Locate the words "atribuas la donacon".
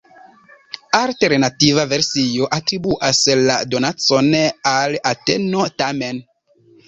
2.57-4.31